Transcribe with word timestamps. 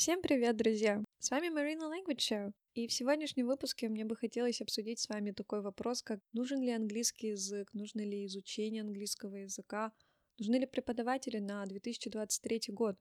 Всем 0.00 0.22
привет, 0.22 0.56
друзья! 0.56 1.04
С 1.18 1.30
вами 1.30 1.48
Marina 1.48 1.92
Language 1.92 2.16
Show. 2.16 2.52
И 2.72 2.88
в 2.88 2.92
сегодняшнем 2.94 3.46
выпуске 3.46 3.86
мне 3.90 4.06
бы 4.06 4.16
хотелось 4.16 4.62
обсудить 4.62 4.98
с 4.98 5.10
вами 5.10 5.32
такой 5.32 5.60
вопрос, 5.60 6.00
как 6.02 6.20
нужен 6.32 6.62
ли 6.62 6.70
английский 6.70 7.26
язык, 7.32 7.68
нужно 7.74 8.00
ли 8.00 8.24
изучение 8.24 8.80
английского 8.80 9.36
языка, 9.36 9.92
нужны 10.38 10.56
ли 10.56 10.64
преподаватели 10.64 11.36
на 11.36 11.66
2023 11.66 12.62
год. 12.68 12.96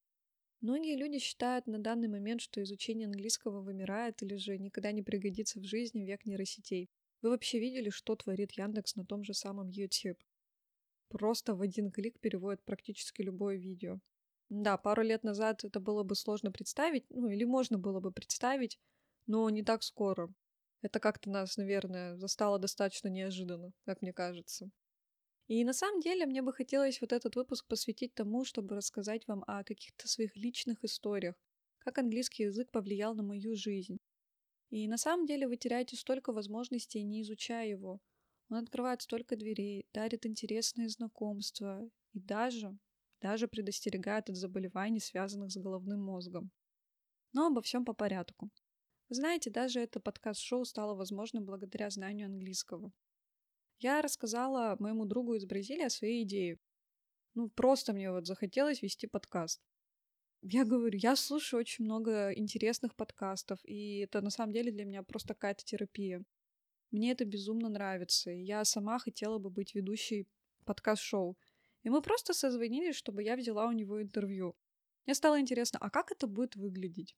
Многие 0.60 0.98
люди 0.98 1.20
считают 1.20 1.68
на 1.68 1.80
данный 1.80 2.10
момент, 2.10 2.42
что 2.42 2.62
изучение 2.62 3.06
английского 3.06 3.62
вымирает 3.62 4.22
или 4.22 4.36
же 4.36 4.58
никогда 4.58 4.92
не 4.92 5.02
пригодится 5.02 5.62
в 5.62 5.64
жизни 5.64 6.04
век 6.04 6.26
нейросетей. 6.26 6.90
Вы 7.22 7.30
вообще 7.30 7.60
видели, 7.60 7.92
что 7.92 8.18
творит 8.18 8.52
Яндекс 8.58 8.98
на 8.98 9.06
том 9.06 9.24
же 9.24 9.34
самом 9.34 9.70
YouTube? 9.70 10.22
Просто 11.08 11.56
в 11.56 11.62
один 11.62 11.92
клик 11.92 12.20
переводит 12.20 12.62
практически 12.66 13.22
любое 13.22 13.56
видео. 13.56 14.02
Да, 14.50 14.78
пару 14.78 15.04
лет 15.04 15.24
назад 15.24 15.64
это 15.64 15.80
было 15.80 16.04
бы 16.04 16.16
сложно 16.16 16.52
представить, 16.52 17.06
ну 17.10 17.30
или 17.30 17.44
можно 17.44 17.78
было 17.78 18.00
бы 18.00 18.12
представить, 18.12 18.80
но 19.28 19.50
не 19.50 19.64
так 19.64 19.84
скоро. 19.84 20.34
Это 20.82 21.00
как-то 21.00 21.30
нас, 21.30 21.58
наверное, 21.58 22.18
застало 22.18 22.58
достаточно 22.58 23.10
неожиданно, 23.10 23.74
как 23.86 24.02
мне 24.02 24.14
кажется. 24.14 24.72
И 25.48 25.64
на 25.66 25.74
самом 25.74 26.00
деле 26.00 26.26
мне 26.26 26.42
бы 26.42 26.54
хотелось 26.54 27.02
вот 27.02 27.12
этот 27.12 27.36
выпуск 27.36 27.68
посвятить 27.68 28.14
тому, 28.14 28.46
чтобы 28.46 28.76
рассказать 28.76 29.28
вам 29.28 29.44
о 29.48 29.64
каких-то 29.64 30.08
своих 30.08 30.36
личных 30.36 30.84
историях, 30.84 31.36
как 31.80 31.98
английский 31.98 32.44
язык 32.44 32.72
повлиял 32.72 33.16
на 33.16 33.24
мою 33.24 33.56
жизнь. 33.56 33.98
И 34.70 34.88
на 34.88 34.98
самом 34.98 35.26
деле 35.26 35.48
вы 35.48 35.58
теряете 35.58 35.96
столько 35.96 36.32
возможностей, 36.32 37.04
не 37.04 37.24
изучая 37.24 37.68
его. 37.68 38.00
Он 38.50 38.58
открывает 38.58 39.02
столько 39.02 39.36
дверей, 39.36 39.88
дарит 39.94 40.26
интересные 40.26 40.90
знакомства 40.90 41.88
и 42.14 42.20
даже 42.20 42.78
даже 43.22 43.48
предостерегает 43.48 44.30
от 44.30 44.36
заболеваний, 44.36 45.00
связанных 45.00 45.52
с 45.52 45.58
головным 45.58 46.02
мозгом. 46.02 46.52
Но 47.34 47.48
обо 47.48 47.62
всем 47.62 47.86
по 47.86 47.94
порядку. 47.94 48.50
знаете, 49.10 49.50
даже 49.50 49.80
это 49.80 50.00
подкаст-шоу 50.00 50.66
стало 50.66 50.96
возможным 50.96 51.46
благодаря 51.46 51.90
знанию 51.90 52.28
английского. 52.28 52.92
Я 53.80 54.02
рассказала 54.02 54.76
моему 54.80 55.06
другу 55.06 55.36
из 55.36 55.46
Бразилии 55.46 55.86
о 55.86 55.90
своей 55.90 56.24
идее. 56.24 56.60
Ну, 57.34 57.50
просто 57.50 57.94
мне 57.94 58.12
вот 58.12 58.28
захотелось 58.28 58.82
вести 58.82 59.08
подкаст. 59.08 59.62
Я 60.42 60.66
говорю, 60.66 60.98
я 60.98 61.16
слушаю 61.16 61.60
очень 61.60 61.86
много 61.86 62.32
интересных 62.34 62.96
подкастов, 62.96 63.60
и 63.64 64.00
это 64.00 64.22
на 64.22 64.30
самом 64.30 64.54
деле 64.54 64.72
для 64.72 64.86
меня 64.86 65.04
просто 65.04 65.34
какая-то 65.34 65.64
терапия. 65.66 66.24
Мне 66.92 67.12
это 67.12 67.26
безумно 67.26 67.70
нравится, 67.70 68.32
и 68.32 68.42
я 68.42 68.64
сама 68.66 69.00
хотела 69.00 69.38
бы 69.38 69.50
быть 69.50 69.76
ведущей 69.76 70.28
подкаст-шоу. 70.66 71.38
И 71.84 71.90
мы 71.90 72.02
просто 72.02 72.34
созвонились, 72.34 72.96
чтобы 72.96 73.24
я 73.24 73.36
взяла 73.36 73.68
у 73.68 73.72
него 73.72 74.02
интервью. 74.02 74.56
Мне 75.06 75.16
стало 75.16 75.40
интересно, 75.40 75.80
а 75.82 75.90
как 75.90 76.12
это 76.12 76.28
будет 76.28 76.56
выглядеть? 76.56 77.16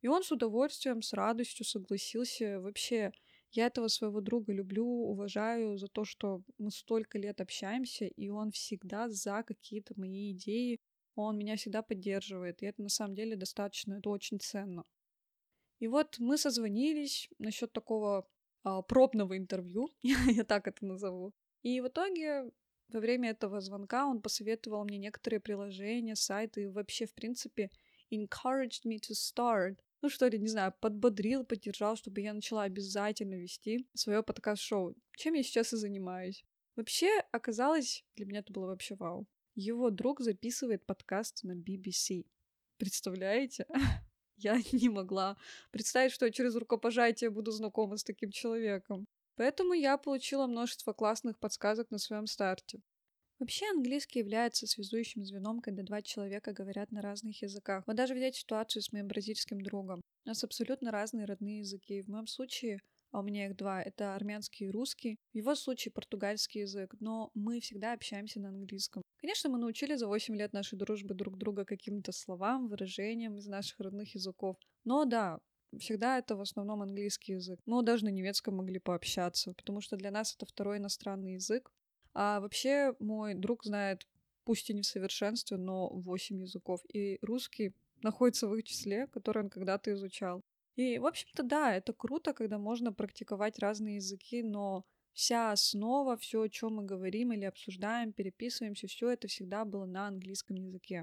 И 0.00 0.08
он 0.08 0.22
с 0.22 0.32
удовольствием, 0.32 1.02
с 1.02 1.12
радостью 1.12 1.66
согласился. 1.66 2.60
Вообще, 2.60 3.12
я 3.50 3.66
этого 3.66 3.88
своего 3.88 4.20
друга 4.20 4.52
люблю, 4.52 4.86
уважаю 4.86 5.76
за 5.76 5.88
то, 5.88 6.04
что 6.04 6.42
мы 6.58 6.70
столько 6.70 7.18
лет 7.18 7.40
общаемся, 7.40 8.06
и 8.06 8.28
он 8.28 8.50
всегда 8.50 9.08
за 9.08 9.42
какие-то 9.42 9.94
мои 9.96 10.32
идеи. 10.32 10.80
Он 11.14 11.36
меня 11.36 11.56
всегда 11.56 11.82
поддерживает, 11.82 12.62
и 12.62 12.66
это 12.66 12.82
на 12.82 12.88
самом 12.88 13.14
деле 13.16 13.36
достаточно, 13.36 13.94
это 13.94 14.08
очень 14.10 14.38
ценно. 14.38 14.84
И 15.80 15.88
вот 15.88 16.16
мы 16.18 16.38
созвонились 16.38 17.28
насчет 17.38 17.72
такого 17.72 18.28
а, 18.62 18.82
пробного 18.82 19.36
интервью, 19.36 19.88
я 20.02 20.44
так 20.44 20.68
это 20.68 20.84
назову. 20.86 21.32
И 21.62 21.80
в 21.80 21.88
итоге 21.88 22.50
во 22.88 23.00
время 23.00 23.30
этого 23.30 23.60
звонка 23.60 24.06
он 24.06 24.22
посоветовал 24.22 24.84
мне 24.84 24.98
некоторые 24.98 25.40
приложения, 25.40 26.16
сайты 26.16 26.62
и 26.62 26.66
вообще, 26.66 27.06
в 27.06 27.14
принципе, 27.14 27.70
encouraged 28.10 28.84
me 28.86 28.96
to 28.96 29.12
start. 29.12 29.76
Ну 30.00 30.08
что 30.08 30.28
ли, 30.28 30.38
не 30.38 30.48
знаю, 30.48 30.72
подбодрил, 30.80 31.44
поддержал, 31.44 31.96
чтобы 31.96 32.20
я 32.20 32.32
начала 32.32 32.62
обязательно 32.62 33.34
вести 33.34 33.86
свое 33.94 34.22
подкаст-шоу, 34.22 34.94
чем 35.16 35.34
я 35.34 35.42
сейчас 35.42 35.72
и 35.72 35.76
занимаюсь. 35.76 36.44
Вообще, 36.76 37.08
оказалось, 37.32 38.04
для 38.14 38.26
меня 38.26 38.40
это 38.40 38.52
было 38.52 38.66
вообще 38.66 38.94
вау. 38.94 39.26
Его 39.54 39.90
друг 39.90 40.20
записывает 40.20 40.86
подкаст 40.86 41.42
на 41.42 41.56
BBC. 41.56 42.24
Представляете? 42.76 43.66
Я 44.36 44.60
не 44.72 44.88
могла 44.88 45.36
представить, 45.72 46.12
что 46.12 46.26
я 46.26 46.30
через 46.30 46.54
рукопожатие 46.54 47.30
буду 47.30 47.50
знакома 47.50 47.96
с 47.96 48.04
таким 48.04 48.30
человеком. 48.30 49.08
Поэтому 49.38 49.72
я 49.72 49.96
получила 49.98 50.48
множество 50.48 50.92
классных 50.92 51.38
подсказок 51.38 51.92
на 51.92 51.98
своем 51.98 52.26
старте. 52.26 52.80
Вообще 53.38 53.66
английский 53.70 54.18
является 54.18 54.66
связующим 54.66 55.24
звеном, 55.24 55.60
когда 55.60 55.84
два 55.84 56.02
человека 56.02 56.52
говорят 56.52 56.90
на 56.90 57.02
разных 57.02 57.40
языках. 57.40 57.84
Вот 57.86 57.94
даже 57.94 58.14
взять 58.14 58.34
ситуацию 58.34 58.82
с 58.82 58.92
моим 58.92 59.06
бразильским 59.06 59.60
другом. 59.60 60.00
У 60.24 60.28
нас 60.28 60.42
абсолютно 60.42 60.90
разные 60.90 61.24
родные 61.24 61.60
языки. 61.60 62.02
В 62.02 62.08
моем 62.08 62.26
случае, 62.26 62.80
а 63.12 63.20
у 63.20 63.22
меня 63.22 63.46
их 63.46 63.54
два, 63.54 63.80
это 63.80 64.16
армянский 64.16 64.66
и 64.66 64.70
русский. 64.70 65.18
В 65.32 65.36
его 65.36 65.54
случае 65.54 65.92
португальский 65.92 66.62
язык, 66.62 66.96
но 66.98 67.30
мы 67.34 67.60
всегда 67.60 67.92
общаемся 67.92 68.40
на 68.40 68.48
английском. 68.48 69.02
Конечно, 69.18 69.50
мы 69.50 69.58
научили 69.58 69.94
за 69.94 70.08
8 70.08 70.34
лет 70.34 70.52
нашей 70.52 70.76
дружбы 70.76 71.14
друг 71.14 71.38
друга 71.38 71.64
каким-то 71.64 72.10
словам, 72.10 72.66
выражениям 72.66 73.38
из 73.38 73.46
наших 73.46 73.78
родных 73.78 74.16
языков. 74.16 74.56
Но 74.82 75.04
да, 75.04 75.38
всегда 75.78 76.18
это 76.18 76.36
в 76.36 76.40
основном 76.40 76.82
английский 76.82 77.32
язык. 77.32 77.60
Но 77.66 77.82
даже 77.82 78.04
на 78.04 78.10
немецком 78.10 78.56
могли 78.56 78.78
пообщаться, 78.78 79.52
потому 79.52 79.80
что 79.80 79.96
для 79.96 80.10
нас 80.10 80.34
это 80.34 80.46
второй 80.46 80.78
иностранный 80.78 81.34
язык. 81.34 81.70
А 82.14 82.40
вообще 82.40 82.94
мой 82.98 83.34
друг 83.34 83.64
знает, 83.64 84.06
пусть 84.44 84.70
и 84.70 84.74
не 84.74 84.82
в 84.82 84.86
совершенстве, 84.86 85.56
но 85.56 85.88
8 85.88 86.40
языков. 86.40 86.80
И 86.92 87.18
русский 87.22 87.74
находится 88.02 88.48
в 88.48 88.54
их 88.54 88.64
числе, 88.64 89.06
который 89.08 89.42
он 89.44 89.50
когда-то 89.50 89.92
изучал. 89.92 90.42
И, 90.76 90.98
в 90.98 91.06
общем-то, 91.06 91.42
да, 91.42 91.74
это 91.74 91.92
круто, 91.92 92.32
когда 92.32 92.56
можно 92.58 92.92
практиковать 92.92 93.58
разные 93.58 93.96
языки, 93.96 94.42
но 94.42 94.84
вся 95.12 95.50
основа, 95.50 96.16
все, 96.16 96.42
о 96.42 96.48
чем 96.48 96.76
мы 96.76 96.84
говорим 96.84 97.32
или 97.32 97.44
обсуждаем, 97.44 98.12
переписываемся, 98.12 98.86
все 98.86 99.10
это 99.10 99.26
всегда 99.26 99.64
было 99.64 99.86
на 99.86 100.06
английском 100.06 100.56
языке. 100.56 101.02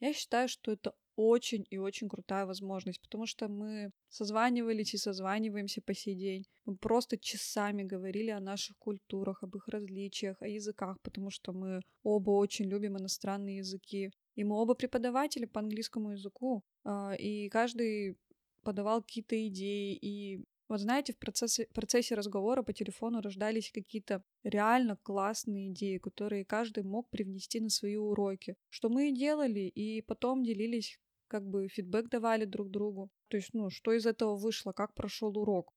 Я 0.00 0.12
считаю, 0.12 0.48
что 0.48 0.72
это 0.72 0.94
очень 1.16 1.64
и 1.70 1.78
очень 1.78 2.08
крутая 2.08 2.46
возможность, 2.46 3.00
потому 3.02 3.26
что 3.26 3.48
мы 3.48 3.90
созванивались 4.08 4.94
и 4.94 4.98
созваниваемся 4.98 5.82
по 5.82 5.94
сей 5.94 6.14
день. 6.14 6.44
Мы 6.64 6.76
просто 6.76 7.18
часами 7.18 7.82
говорили 7.82 8.30
о 8.30 8.40
наших 8.40 8.76
культурах, 8.78 9.42
об 9.42 9.56
их 9.56 9.68
различиях, 9.68 10.40
о 10.40 10.48
языках, 10.48 10.98
потому 11.02 11.30
что 11.30 11.52
мы 11.52 11.80
оба 12.02 12.30
очень 12.30 12.66
любим 12.66 12.96
иностранные 12.96 13.58
языки. 13.58 14.10
И 14.34 14.44
мы 14.44 14.56
оба 14.56 14.74
преподаватели 14.74 15.44
по 15.44 15.60
английскому 15.60 16.12
языку, 16.12 16.62
а, 16.84 17.14
и 17.14 17.48
каждый 17.50 18.16
подавал 18.62 19.02
какие-то 19.02 19.36
идеи, 19.48 19.94
и 19.94 20.44
вот 20.72 20.80
знаете, 20.80 21.12
в 21.12 21.18
процессе, 21.18 21.66
процессе 21.74 22.14
разговора 22.14 22.62
по 22.62 22.72
телефону 22.72 23.20
рождались 23.20 23.70
какие-то 23.70 24.24
реально 24.42 24.96
классные 24.96 25.68
идеи, 25.68 25.98
которые 25.98 26.46
каждый 26.46 26.82
мог 26.82 27.10
привнести 27.10 27.60
на 27.60 27.68
свои 27.68 27.96
уроки. 27.96 28.56
Что 28.70 28.88
мы 28.88 29.10
и 29.10 29.14
делали, 29.14 29.60
и 29.60 30.00
потом 30.00 30.42
делились, 30.42 30.98
как 31.28 31.46
бы 31.46 31.68
фидбэк 31.68 32.08
давали 32.08 32.46
друг 32.46 32.70
другу. 32.70 33.10
То 33.28 33.36
есть, 33.36 33.50
ну, 33.52 33.68
что 33.68 33.92
из 33.92 34.06
этого 34.06 34.34
вышло, 34.34 34.72
как 34.72 34.94
прошел 34.94 35.36
урок. 35.36 35.74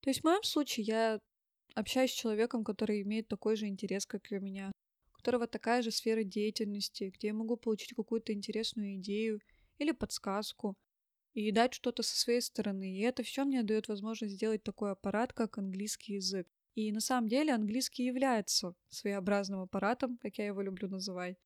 То 0.00 0.08
есть 0.08 0.20
в 0.22 0.24
моем 0.24 0.42
случае 0.42 0.86
я 0.86 1.20
общаюсь 1.74 2.12
с 2.12 2.14
человеком, 2.14 2.64
который 2.64 3.02
имеет 3.02 3.28
такой 3.28 3.56
же 3.56 3.66
интерес, 3.66 4.06
как 4.06 4.32
и 4.32 4.38
у 4.38 4.40
меня, 4.40 4.72
у 5.12 5.16
которого 5.18 5.48
такая 5.48 5.82
же 5.82 5.90
сфера 5.90 6.24
деятельности, 6.24 7.12
где 7.14 7.26
я 7.26 7.34
могу 7.34 7.58
получить 7.58 7.94
какую-то 7.94 8.32
интересную 8.32 8.94
идею 8.94 9.40
или 9.76 9.92
подсказку, 9.92 10.76
и 11.32 11.52
дать 11.52 11.74
что-то 11.74 12.02
со 12.02 12.18
своей 12.18 12.40
стороны. 12.40 12.96
И 12.96 13.00
это 13.00 13.22
все 13.22 13.44
мне 13.44 13.62
дает 13.62 13.88
возможность 13.88 14.34
сделать 14.34 14.62
такой 14.62 14.92
аппарат, 14.92 15.32
как 15.32 15.58
английский 15.58 16.14
язык. 16.14 16.48
И 16.74 16.92
на 16.92 17.00
самом 17.00 17.28
деле 17.28 17.52
английский 17.52 18.04
является 18.04 18.74
своеобразным 18.88 19.60
аппаратом, 19.60 20.18
как 20.18 20.38
я 20.38 20.46
его 20.46 20.62
люблю 20.62 20.88
называть, 20.88 21.36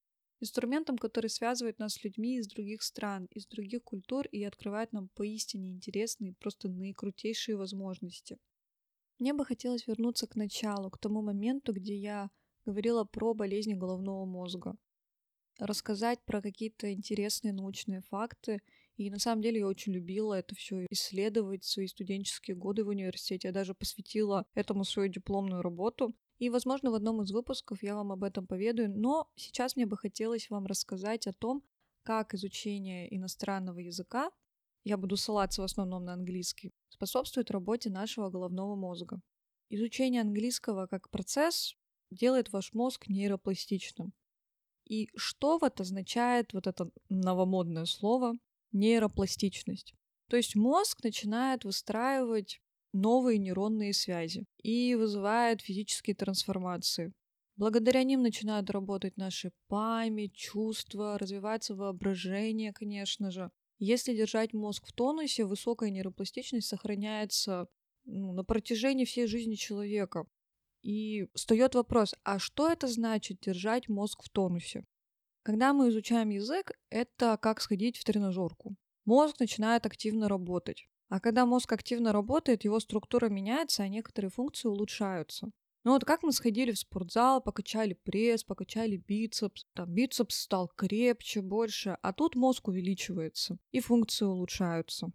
инструментом, 0.40 0.98
который 0.98 1.30
связывает 1.30 1.78
нас 1.78 1.94
с 1.94 2.04
людьми 2.04 2.38
из 2.38 2.46
других 2.46 2.82
стран, 2.82 3.26
из 3.30 3.46
других 3.46 3.82
культур 3.82 4.26
и 4.26 4.44
открывает 4.44 4.92
нам 4.92 5.08
поистине 5.08 5.70
интересные, 5.70 6.34
просто 6.34 6.68
наикрутейшие 6.68 7.56
возможности. 7.56 8.38
Мне 9.18 9.32
бы 9.32 9.44
хотелось 9.44 9.86
вернуться 9.86 10.26
к 10.26 10.36
началу, 10.36 10.90
к 10.90 10.98
тому 10.98 11.22
моменту, 11.22 11.72
где 11.72 11.96
я 11.96 12.30
говорила 12.66 13.04
про 13.04 13.32
болезни 13.32 13.74
головного 13.74 14.24
мозга. 14.24 14.76
Рассказать 15.58 16.22
про 16.24 16.42
какие-то 16.42 16.92
интересные 16.92 17.52
научные 17.52 18.00
факты 18.02 18.60
и 18.96 19.10
на 19.10 19.18
самом 19.18 19.42
деле 19.42 19.60
я 19.60 19.66
очень 19.66 19.92
любила 19.92 20.34
это 20.34 20.54
все 20.54 20.86
исследовать, 20.90 21.64
свои 21.64 21.88
студенческие 21.88 22.56
годы 22.56 22.84
в 22.84 22.88
университете. 22.88 23.48
Я 23.48 23.52
даже 23.52 23.74
посвятила 23.74 24.46
этому 24.54 24.84
свою 24.84 25.08
дипломную 25.08 25.62
работу. 25.62 26.14
И, 26.38 26.48
возможно, 26.48 26.90
в 26.90 26.94
одном 26.94 27.22
из 27.22 27.32
выпусков 27.32 27.82
я 27.82 27.94
вам 27.94 28.12
об 28.12 28.22
этом 28.22 28.46
поведаю, 28.46 28.90
но 28.90 29.30
сейчас 29.36 29.76
мне 29.76 29.86
бы 29.86 29.96
хотелось 29.96 30.50
вам 30.50 30.66
рассказать 30.66 31.26
о 31.26 31.32
том, 31.32 31.64
как 32.02 32.34
изучение 32.34 33.14
иностранного 33.16 33.78
языка, 33.78 34.30
я 34.84 34.96
буду 34.96 35.16
ссылаться 35.16 35.62
в 35.62 35.64
основном 35.64 36.04
на 36.04 36.12
английский, 36.12 36.72
способствует 36.88 37.50
работе 37.50 37.88
нашего 37.88 38.30
головного 38.30 38.76
мозга. 38.76 39.20
Изучение 39.70 40.20
английского 40.20 40.86
как 40.86 41.08
процесс 41.10 41.74
делает 42.10 42.52
ваш 42.52 42.74
мозг 42.74 43.08
нейропластичным. 43.08 44.12
И 44.84 45.08
что 45.16 45.58
вот 45.58 45.80
означает 45.80 46.52
вот 46.52 46.66
это 46.66 46.90
новомодное 47.08 47.86
слово 47.86 48.34
нейропластичность. 48.74 49.94
То 50.28 50.36
есть 50.36 50.54
мозг 50.54 51.02
начинает 51.02 51.64
выстраивать 51.64 52.60
новые 52.92 53.38
нейронные 53.38 53.92
связи 53.92 54.44
и 54.62 54.94
вызывает 54.94 55.62
физические 55.62 56.14
трансформации. 56.14 57.12
Благодаря 57.56 58.02
ним 58.02 58.22
начинают 58.22 58.70
работать 58.70 59.16
наши 59.16 59.52
память, 59.68 60.34
чувства, 60.34 61.18
развивается 61.18 61.74
воображение, 61.74 62.72
конечно 62.72 63.30
же. 63.30 63.50
Если 63.78 64.14
держать 64.14 64.52
мозг 64.52 64.86
в 64.86 64.92
тонусе, 64.92 65.44
высокая 65.44 65.90
нейропластичность 65.90 66.68
сохраняется 66.68 67.68
ну, 68.04 68.32
на 68.32 68.44
протяжении 68.44 69.04
всей 69.04 69.26
жизни 69.26 69.54
человека. 69.54 70.26
И 70.82 71.26
встает 71.34 71.74
вопрос, 71.74 72.14
а 72.24 72.38
что 72.38 72.70
это 72.70 72.88
значит 72.88 73.40
держать 73.40 73.88
мозг 73.88 74.22
в 74.22 74.28
тонусе? 74.30 74.84
Когда 75.44 75.74
мы 75.74 75.90
изучаем 75.90 76.30
язык, 76.30 76.72
это 76.88 77.36
как 77.36 77.60
сходить 77.60 77.98
в 77.98 78.04
тренажерку. 78.04 78.76
Мозг 79.04 79.38
начинает 79.38 79.84
активно 79.84 80.26
работать. 80.26 80.88
А 81.10 81.20
когда 81.20 81.44
мозг 81.44 81.70
активно 81.70 82.12
работает, 82.12 82.64
его 82.64 82.80
структура 82.80 83.28
меняется, 83.28 83.82
а 83.82 83.88
некоторые 83.88 84.30
функции 84.30 84.68
улучшаются. 84.68 85.50
Ну 85.84 85.92
вот 85.92 86.06
как 86.06 86.22
мы 86.22 86.32
сходили 86.32 86.72
в 86.72 86.78
спортзал, 86.78 87.42
покачали 87.42 87.92
пресс, 87.92 88.42
покачали 88.42 88.96
бицепс, 88.96 89.66
там 89.74 89.92
бицепс 89.92 90.34
стал 90.34 90.68
крепче, 90.68 91.42
больше, 91.42 91.98
а 92.00 92.14
тут 92.14 92.36
мозг 92.36 92.68
увеличивается 92.68 93.58
и 93.70 93.80
функции 93.80 94.24
улучшаются. 94.24 95.10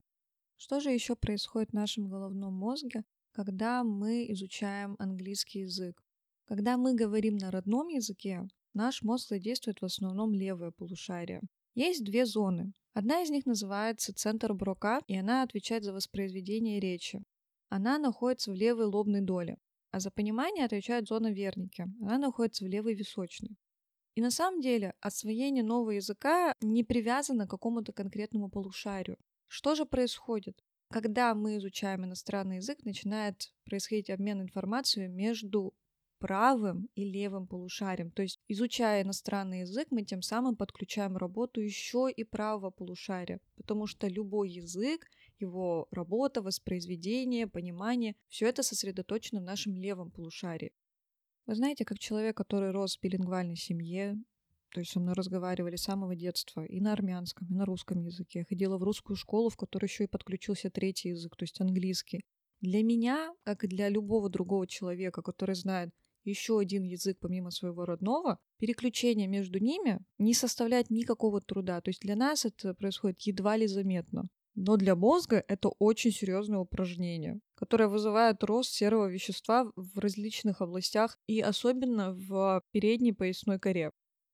Что 0.57 0.79
же 0.79 0.91
еще 0.91 1.15
происходит 1.15 1.71
в 1.71 1.73
нашем 1.73 2.07
головном 2.07 2.53
мозге, 2.53 3.03
когда 3.31 3.83
мы 3.83 4.31
изучаем 4.33 4.95
английский 4.99 5.61
язык? 5.61 6.03
Когда 6.45 6.77
мы 6.77 6.93
говорим 6.93 7.37
на 7.37 7.49
родном 7.49 7.87
языке, 7.87 8.47
наш 8.79 9.01
мозг 9.01 9.27
задействует 9.27 9.81
в 9.81 9.85
основном 9.85 10.33
левое 10.33 10.71
полушарие. 10.71 11.41
Есть 11.75 12.05
две 12.05 12.25
зоны. 12.25 12.71
Одна 12.93 13.21
из 13.21 13.29
них 13.29 13.45
называется 13.45 14.13
центр 14.13 14.53
Брока, 14.53 15.01
и 15.07 15.17
она 15.17 15.43
отвечает 15.43 15.83
за 15.83 15.91
воспроизведение 15.91 16.79
речи. 16.79 17.21
Она 17.67 17.97
находится 17.97 18.51
в 18.51 18.55
левой 18.55 18.85
лобной 18.85 19.21
доле. 19.21 19.57
А 19.91 19.99
за 19.99 20.11
понимание 20.11 20.65
отвечает 20.65 21.07
зона 21.07 21.29
Верники. 21.31 21.85
Она 22.01 22.17
находится 22.17 22.63
в 22.63 22.67
левой 22.67 22.93
височной. 22.93 23.57
И 24.15 24.21
на 24.21 24.31
самом 24.31 24.61
деле 24.61 24.93
освоение 25.01 25.63
нового 25.63 25.91
языка 25.91 26.55
не 26.61 26.83
привязано 26.85 27.47
к 27.47 27.51
какому-то 27.51 27.91
конкретному 27.91 28.49
полушарию. 28.49 29.17
Что 29.47 29.75
же 29.75 29.85
происходит? 29.85 30.63
Когда 30.89 31.35
мы 31.35 31.57
изучаем 31.57 32.05
иностранный 32.05 32.57
язык, 32.57 32.85
начинает 32.85 33.51
происходить 33.65 34.09
обмен 34.09 34.41
информацией 34.41 35.07
между 35.07 35.73
правым 36.19 36.89
и 36.95 37.03
левым 37.03 37.47
полушарием. 37.47 38.11
То 38.11 38.21
есть, 38.21 38.39
изучая 38.47 39.03
иностранный 39.03 39.61
язык, 39.61 39.87
мы 39.91 40.03
тем 40.03 40.21
самым 40.21 40.55
подключаем 40.55 41.17
работу 41.17 41.61
еще 41.61 42.09
и 42.15 42.23
правого 42.23 42.69
полушария, 42.69 43.39
потому 43.55 43.87
что 43.87 44.07
любой 44.07 44.49
язык 44.49 45.07
его 45.39 45.87
работа, 45.91 46.41
воспроизведение, 46.41 47.47
понимание, 47.47 48.15
все 48.27 48.47
это 48.47 48.61
сосредоточено 48.61 49.39
в 49.39 49.45
нашем 49.45 49.75
левом 49.75 50.11
полушарии. 50.11 50.73
Вы 51.45 51.55
знаете, 51.55 51.85
как 51.85 51.97
человек, 51.97 52.37
который 52.37 52.71
рос 52.71 52.97
в 52.97 53.01
билингвальной 53.01 53.55
семье, 53.55 54.17
то 54.71 54.81
есть 54.81 54.91
со 54.91 54.99
мной 54.99 55.15
разговаривали 55.15 55.77
с 55.77 55.83
самого 55.83 56.15
детства 56.15 56.63
и 56.63 56.79
на 56.79 56.93
армянском, 56.93 57.47
и 57.49 57.53
на 57.53 57.65
русском 57.65 58.03
языке. 58.03 58.39
Я 58.39 58.45
ходила 58.45 58.77
в 58.77 58.83
русскую 58.83 59.17
школу, 59.17 59.49
в 59.49 59.57
которой 59.57 59.85
еще 59.85 60.03
и 60.03 60.07
подключился 60.07 60.69
третий 60.69 61.09
язык, 61.09 61.35
то 61.35 61.43
есть 61.43 61.59
английский. 61.59 62.21
Для 62.61 62.83
меня, 62.83 63.33
как 63.43 63.63
и 63.63 63.67
для 63.67 63.89
любого 63.89 64.29
другого 64.29 64.67
человека, 64.67 65.21
который 65.21 65.55
знает 65.55 65.91
еще 66.29 66.59
один 66.59 66.83
язык 66.83 67.17
помимо 67.19 67.51
своего 67.51 67.85
родного, 67.85 68.39
переключение 68.59 69.27
между 69.27 69.59
ними 69.59 69.99
не 70.17 70.33
составляет 70.33 70.89
никакого 70.89 71.41
труда. 71.41 71.81
То 71.81 71.89
есть 71.89 72.01
для 72.01 72.15
нас 72.15 72.45
это 72.45 72.73
происходит 72.73 73.21
едва 73.21 73.57
ли 73.57 73.67
заметно. 73.67 74.29
Но 74.55 74.75
для 74.75 74.95
мозга 74.95 75.43
это 75.47 75.69
очень 75.79 76.11
серьезное 76.11 76.59
упражнение, 76.59 77.39
которое 77.55 77.87
вызывает 77.87 78.43
рост 78.43 78.71
серого 78.71 79.07
вещества 79.07 79.71
в 79.75 79.99
различных 79.99 80.61
областях 80.61 81.17
и 81.27 81.39
особенно 81.39 82.13
в 82.13 82.63
передней 82.71 83.13
поясной 83.13 83.59
коре. 83.59 83.91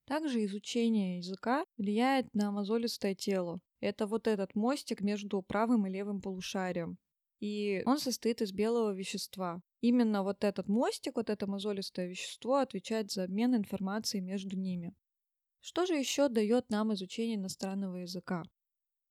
Также 0.08 0.46
изучение 0.46 1.18
языка 1.18 1.66
влияет 1.78 2.34
на 2.34 2.52
мозолистое 2.52 3.16
тело. 3.16 3.60
Это 3.82 4.08
вот 4.08 4.28
этот 4.28 4.56
мостик 4.56 5.02
между 5.02 5.42
правым 5.42 5.86
и 5.86 5.92
левым 5.92 6.22
полушарием. 6.22 6.98
И 7.40 7.84
он 7.86 8.00
состоит 8.00 8.42
из 8.42 8.52
белого 8.52 8.94
вещества. 8.94 9.62
Именно 9.88 10.24
вот 10.24 10.44
этот 10.44 10.68
мостик, 10.68 11.18
вот 11.18 11.30
это 11.30 11.46
мозолистое 11.46 12.08
вещество 12.08 12.56
отвечает 12.56 13.12
за 13.12 13.26
обмен 13.26 13.56
информацией 13.56 14.24
между 14.24 14.58
ними. 14.58 14.96
Что 15.60 15.86
же 15.86 15.94
еще 15.94 16.28
дает 16.28 16.72
нам 16.72 16.92
изучение 16.96 17.36
иностранного 17.36 17.98
языка? 17.98 18.42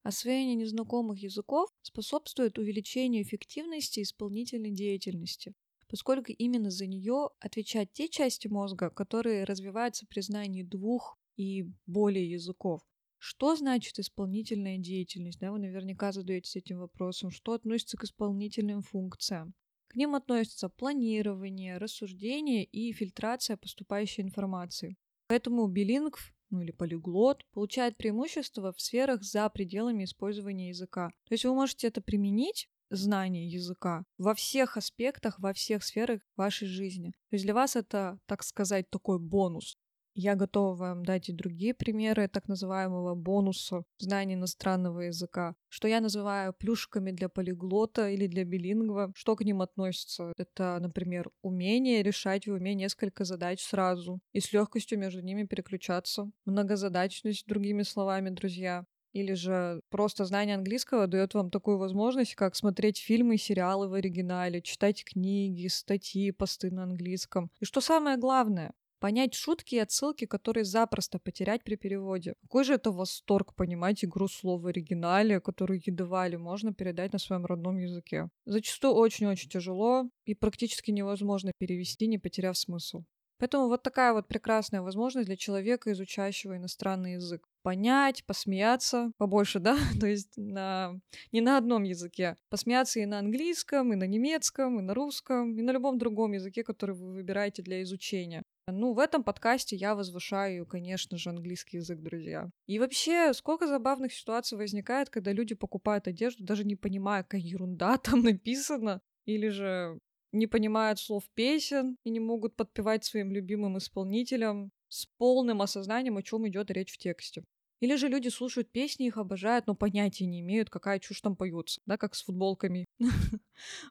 Освоение 0.02 0.56
незнакомых 0.56 1.22
языков 1.22 1.70
способствует 1.82 2.58
увеличению 2.58 3.22
эффективности 3.22 4.02
исполнительной 4.02 4.72
деятельности, 4.72 5.54
поскольку 5.88 6.32
именно 6.32 6.70
за 6.70 6.88
нее 6.88 7.30
отвечают 7.38 7.92
те 7.92 8.08
части 8.08 8.48
мозга, 8.48 8.90
которые 8.90 9.44
развиваются 9.44 10.06
при 10.08 10.22
знании 10.22 10.64
двух 10.64 11.16
и 11.36 11.66
более 11.86 12.28
языков. 12.28 12.80
Что 13.18 13.54
значит 13.54 14.00
исполнительная 14.00 14.78
деятельность? 14.78 15.38
Да, 15.38 15.52
вы 15.52 15.60
наверняка 15.60 16.10
задаетесь 16.10 16.56
этим 16.56 16.80
вопросом. 16.80 17.30
Что 17.30 17.52
относится 17.52 17.96
к 17.96 18.02
исполнительным 18.02 18.82
функциям? 18.82 19.54
К 19.94 19.96
ним 19.96 20.16
относятся 20.16 20.68
планирование, 20.68 21.78
рассуждение 21.78 22.64
и 22.64 22.92
фильтрация 22.92 23.56
поступающей 23.56 24.24
информации. 24.24 24.96
Поэтому 25.28 25.68
билингв 25.68 26.34
ну 26.50 26.62
или 26.62 26.72
полиглот, 26.72 27.44
получает 27.52 27.96
преимущество 27.96 28.72
в 28.72 28.80
сферах 28.80 29.22
за 29.22 29.48
пределами 29.48 30.02
использования 30.02 30.70
языка. 30.70 31.10
То 31.28 31.34
есть 31.34 31.44
вы 31.44 31.54
можете 31.54 31.86
это 31.86 32.00
применить 32.00 32.68
знание 32.90 33.48
языка 33.48 34.04
во 34.18 34.34
всех 34.34 34.76
аспектах, 34.76 35.38
во 35.38 35.52
всех 35.52 35.84
сферах 35.84 36.22
вашей 36.34 36.66
жизни. 36.66 37.10
То 37.30 37.36
есть 37.36 37.44
для 37.44 37.54
вас 37.54 37.76
это, 37.76 38.18
так 38.26 38.42
сказать, 38.42 38.90
такой 38.90 39.20
бонус. 39.20 39.76
Я 40.16 40.36
готова 40.36 40.74
вам 40.74 41.04
дать 41.04 41.28
и 41.28 41.32
другие 41.32 41.74
примеры 41.74 42.28
так 42.28 42.46
называемого 42.46 43.16
бонуса 43.16 43.82
знания 43.98 44.34
иностранного 44.34 45.00
языка, 45.00 45.56
что 45.68 45.88
я 45.88 46.00
называю 46.00 46.52
плюшками 46.52 47.10
для 47.10 47.28
полиглота 47.28 48.08
или 48.08 48.28
для 48.28 48.44
билингва. 48.44 49.12
Что 49.16 49.34
к 49.34 49.42
ним 49.42 49.60
относится? 49.60 50.32
Это, 50.36 50.78
например, 50.80 51.30
умение 51.42 52.04
решать 52.04 52.46
в 52.46 52.52
уме 52.52 52.74
несколько 52.74 53.24
задач 53.24 53.60
сразу 53.60 54.20
и 54.32 54.38
с 54.38 54.52
легкостью 54.52 55.00
между 55.00 55.20
ними 55.20 55.42
переключаться. 55.44 56.30
Многозадачность, 56.44 57.46
другими 57.48 57.82
словами, 57.82 58.30
друзья. 58.30 58.86
Или 59.14 59.34
же 59.34 59.80
просто 59.90 60.24
знание 60.24 60.56
английского 60.56 61.06
дает 61.06 61.34
вам 61.34 61.50
такую 61.50 61.78
возможность, 61.78 62.34
как 62.34 62.56
смотреть 62.56 62.98
фильмы 62.98 63.36
и 63.36 63.38
сериалы 63.38 63.88
в 63.88 63.94
оригинале, 63.94 64.60
читать 64.60 65.04
книги, 65.04 65.68
статьи, 65.68 66.32
посты 66.32 66.72
на 66.72 66.82
английском. 66.82 67.50
И 67.60 67.64
что 67.64 67.80
самое 67.80 68.16
главное, 68.16 68.74
понять 69.04 69.34
шутки 69.34 69.74
и 69.74 69.80
отсылки, 69.80 70.24
которые 70.24 70.64
запросто 70.64 71.18
потерять 71.18 71.62
при 71.62 71.76
переводе. 71.76 72.36
Какой 72.40 72.64
же 72.64 72.72
это 72.72 72.90
восторг 72.90 73.54
понимать 73.54 74.02
игру 74.02 74.28
слов 74.28 74.62
в 74.62 74.66
оригинале, 74.66 75.42
которую 75.42 75.82
едва 75.84 76.26
ли 76.26 76.38
можно 76.38 76.72
передать 76.72 77.12
на 77.12 77.18
своем 77.18 77.44
родном 77.44 77.76
языке. 77.76 78.30
Зачастую 78.46 78.94
очень-очень 78.94 79.50
тяжело 79.50 80.08
и 80.24 80.34
практически 80.34 80.90
невозможно 80.90 81.52
перевести, 81.58 82.06
не 82.06 82.18
потеряв 82.18 82.56
смысл. 82.56 83.04
Поэтому 83.38 83.68
вот 83.68 83.82
такая 83.82 84.14
вот 84.14 84.26
прекрасная 84.26 84.80
возможность 84.80 85.26
для 85.26 85.36
человека, 85.36 85.92
изучающего 85.92 86.56
иностранный 86.56 87.14
язык. 87.14 87.46
Понять, 87.62 88.24
посмеяться 88.24 89.12
побольше, 89.18 89.58
да, 89.58 89.76
то 90.00 90.06
есть 90.06 90.32
на... 90.38 90.98
не 91.30 91.42
на 91.42 91.58
одном 91.58 91.82
языке. 91.82 92.36
Посмеяться 92.48 93.00
и 93.00 93.04
на 93.04 93.18
английском, 93.18 93.92
и 93.92 93.96
на 93.96 94.04
немецком, 94.04 94.78
и 94.78 94.82
на 94.82 94.94
русском, 94.94 95.58
и 95.58 95.60
на 95.60 95.72
любом 95.72 95.98
другом 95.98 96.32
языке, 96.32 96.64
который 96.64 96.94
вы 96.94 97.12
выбираете 97.12 97.62
для 97.62 97.82
изучения. 97.82 98.42
Ну, 98.66 98.94
в 98.94 98.98
этом 98.98 99.22
подкасте 99.22 99.76
я 99.76 99.94
возвышаю, 99.94 100.66
конечно 100.66 101.18
же, 101.18 101.28
английский 101.28 101.78
язык, 101.78 102.00
друзья. 102.00 102.48
И 102.66 102.78
вообще, 102.78 103.34
сколько 103.34 103.66
забавных 103.66 104.12
ситуаций 104.12 104.56
возникает, 104.56 105.10
когда 105.10 105.32
люди 105.32 105.54
покупают 105.54 106.08
одежду, 106.08 106.44
даже 106.44 106.64
не 106.64 106.74
понимая, 106.74 107.22
какая 107.22 107.42
ерунда 107.42 107.98
там 108.02 108.22
написана, 108.22 109.02
или 109.26 109.48
же 109.48 109.98
не 110.32 110.46
понимают 110.46 110.98
слов 110.98 111.24
песен 111.34 111.96
и 112.04 112.10
не 112.10 112.20
могут 112.20 112.56
подпевать 112.56 113.04
своим 113.04 113.32
любимым 113.32 113.78
исполнителям 113.78 114.72
с 114.88 115.06
полным 115.18 115.60
осознанием, 115.60 116.16
о 116.16 116.22
чем 116.22 116.48
идет 116.48 116.70
речь 116.70 116.92
в 116.92 116.98
тексте. 116.98 117.44
Или 117.84 117.96
же 117.96 118.08
люди 118.08 118.28
слушают 118.28 118.72
песни, 118.72 119.08
их 119.08 119.18
обожают, 119.18 119.66
но 119.66 119.74
понятия 119.74 120.24
не 120.24 120.40
имеют, 120.40 120.70
какая 120.70 120.98
чушь 120.98 121.20
там 121.20 121.36
поются, 121.36 121.82
да, 121.84 121.98
как 121.98 122.14
с 122.14 122.24
футболками. 122.24 122.86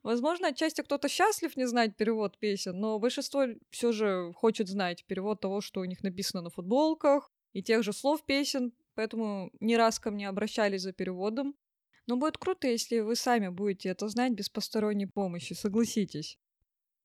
Возможно, 0.03 0.47
отчасти 0.47 0.81
кто-то 0.81 1.07
счастлив 1.07 1.55
не 1.55 1.67
знать 1.67 1.95
перевод 1.95 2.39
песен, 2.39 2.79
но 2.79 2.97
большинство 2.97 3.45
все 3.69 3.91
же 3.91 4.33
хочет 4.33 4.67
знать 4.67 5.05
перевод 5.05 5.41
того, 5.41 5.61
что 5.61 5.81
у 5.81 5.85
них 5.85 6.01
написано 6.01 6.41
на 6.41 6.49
футболках, 6.49 7.31
и 7.53 7.61
тех 7.61 7.83
же 7.83 7.93
слов 7.93 8.25
песен, 8.25 8.73
поэтому 8.95 9.51
не 9.59 9.77
раз 9.77 9.99
ко 9.99 10.09
мне 10.09 10.27
обращались 10.27 10.81
за 10.81 10.91
переводом. 10.91 11.53
Но 12.07 12.17
будет 12.17 12.39
круто, 12.39 12.67
если 12.67 12.99
вы 13.01 13.15
сами 13.15 13.49
будете 13.49 13.89
это 13.89 14.09
знать 14.09 14.33
без 14.33 14.49
посторонней 14.49 15.05
помощи, 15.05 15.53
согласитесь. 15.53 16.39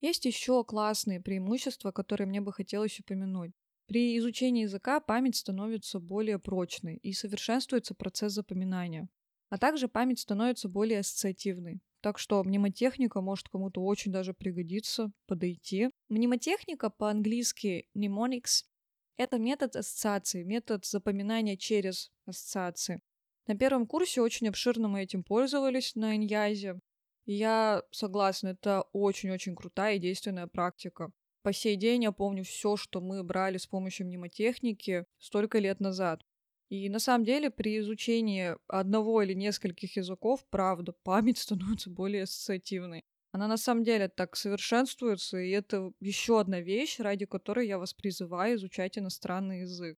Есть 0.01 0.25
еще 0.25 0.63
классные 0.63 1.21
преимущества, 1.21 1.91
которые 1.91 2.25
мне 2.25 2.41
бы 2.41 2.51
хотелось 2.51 2.99
упомянуть. 2.99 3.51
При 3.89 4.15
изучении 4.19 4.61
языка 4.61 4.99
память 4.99 5.35
становится 5.35 5.99
более 5.99 6.37
прочной 6.37 6.97
и 6.97 7.11
совершенствуется 7.11 7.95
процесс 7.95 8.33
запоминания. 8.33 9.09
А 9.49 9.57
также 9.57 9.87
память 9.87 10.19
становится 10.19 10.69
более 10.69 10.99
ассоциативной. 10.99 11.79
Так 12.01 12.19
что 12.19 12.43
мнемотехника 12.43 13.19
может 13.19 13.49
кому-то 13.49 13.81
очень 13.81 14.11
даже 14.11 14.35
пригодиться, 14.35 15.11
подойти. 15.25 15.89
Мнемотехника 16.07 16.91
по-английски 16.91 17.87
mnemonics— 17.97 18.65
это 19.17 19.39
метод 19.39 19.75
ассоциации, 19.75 20.43
метод 20.43 20.85
запоминания 20.85 21.57
через 21.57 22.11
ассоциации. 22.27 23.01
На 23.47 23.57
первом 23.57 23.87
курсе 23.87 24.21
очень 24.21 24.49
обширно 24.49 24.87
мы 24.87 25.01
этим 25.01 25.23
пользовались 25.23 25.95
на 25.95 26.15
Иньязе. 26.15 26.79
Я 27.25 27.81
согласна, 27.89 28.49
это 28.49 28.83
очень-очень 28.93 29.55
крутая 29.55 29.95
и 29.95 29.99
действенная 29.99 30.45
практика. 30.45 31.11
По 31.49 31.53
сей 31.53 31.77
день 31.77 32.03
я 32.03 32.11
помню 32.11 32.43
все, 32.43 32.77
что 32.77 33.01
мы 33.01 33.23
брали 33.23 33.57
с 33.57 33.65
помощью 33.65 34.05
мнемотехники 34.05 35.07
столько 35.17 35.57
лет 35.57 35.79
назад. 35.79 36.21
И 36.69 36.87
на 36.89 36.99
самом 36.99 37.25
деле 37.25 37.49
при 37.49 37.79
изучении 37.79 38.55
одного 38.67 39.23
или 39.23 39.33
нескольких 39.33 39.97
языков, 39.97 40.45
правда, 40.51 40.93
память 41.01 41.37
становится 41.39 41.89
более 41.89 42.25
ассоциативной. 42.25 43.03
Она 43.31 43.47
на 43.47 43.57
самом 43.57 43.83
деле 43.83 44.09
так 44.09 44.35
совершенствуется, 44.35 45.39
и 45.39 45.49
это 45.49 45.91
еще 45.99 46.39
одна 46.39 46.61
вещь, 46.61 46.99
ради 46.99 47.25
которой 47.25 47.65
я 47.65 47.79
вас 47.79 47.95
призываю 47.95 48.57
изучать 48.57 48.99
иностранный 48.99 49.61
язык. 49.61 49.97